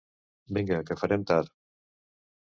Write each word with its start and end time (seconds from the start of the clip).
Vinga, 0.57 0.79
que 0.87 0.97
farem 1.03 1.27
tard. 1.33 1.53